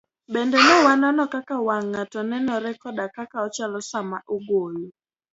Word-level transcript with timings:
bende 0.33 0.57
ne 0.65 0.75
wanono 0.85 1.23
kaka 1.33 1.55
wang' 1.67 1.87
ng'ato 1.91 2.19
nenore 2.29 2.71
koda 2.81 3.05
kaka 3.15 3.37
ochalo 3.47 3.79
sama 3.91 4.17
ogolo 4.35 4.83